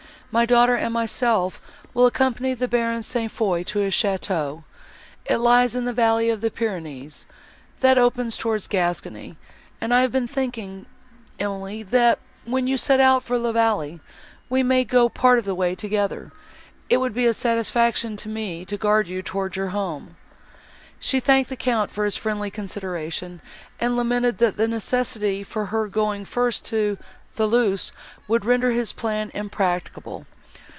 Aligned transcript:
My 0.33 0.45
daughter 0.45 0.75
and 0.75 0.93
myself 0.93 1.59
will 1.93 2.05
accompany 2.05 2.53
the 2.53 2.69
Baron 2.69 3.03
St. 3.03 3.29
Foix 3.29 3.63
to 3.63 3.79
his 3.79 3.93
château. 3.93 4.63
It 5.25 5.39
lies 5.39 5.75
in 5.75 5.85
a 5.85 5.91
valley 5.91 6.29
of 6.29 6.39
the 6.39 6.49
Pyrenees, 6.49 7.25
that 7.81 7.97
opens 7.97 8.37
towards 8.37 8.65
Gascony, 8.69 9.35
and 9.81 9.93
I 9.93 9.99
have 9.99 10.13
been 10.13 10.29
thinking, 10.29 10.85
Emily, 11.37 11.83
that, 11.83 12.19
when 12.45 12.65
you 12.65 12.77
set 12.77 13.01
out 13.01 13.23
for 13.23 13.37
La 13.37 13.51
Vallée, 13.51 13.99
we 14.47 14.63
may 14.63 14.85
go 14.85 15.09
part 15.09 15.37
of 15.37 15.43
the 15.43 15.53
way 15.53 15.75
together; 15.75 16.31
it 16.89 16.95
would 17.01 17.13
be 17.13 17.25
a 17.25 17.33
satisfaction 17.33 18.15
to 18.15 18.29
me 18.29 18.63
to 18.63 18.77
guard 18.77 19.09
you 19.09 19.21
towards 19.21 19.57
your 19.57 19.71
home." 19.75 20.15
She 20.97 21.19
thanked 21.19 21.49
the 21.49 21.57
Count 21.57 21.91
for 21.91 22.05
his 22.05 22.15
friendly 22.15 22.49
consideration, 22.49 23.41
and 23.81 23.97
lamented, 23.97 24.37
that 24.37 24.55
the 24.55 24.69
necessity 24.69 25.43
for 25.43 25.65
her 25.65 25.89
going 25.89 26.23
first 26.23 26.63
to 26.65 26.97
Thoulouse 27.33 27.93
would 28.27 28.43
render 28.43 28.73
this 28.73 28.91
plan 28.91 29.31
impracticable. 29.33 30.25